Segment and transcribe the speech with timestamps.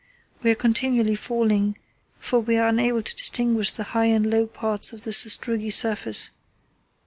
[0.41, 1.77] We are continually falling,
[2.19, 6.31] for we are unable to distinguish the high and low parts of the sastrugi surface.